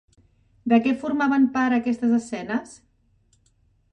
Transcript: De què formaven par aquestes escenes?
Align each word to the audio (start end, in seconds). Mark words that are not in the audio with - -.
De 0.71 0.79
què 0.85 0.93
formaven 1.01 1.43
par 1.57 1.67
aquestes 1.77 2.15
escenes? 2.19 2.71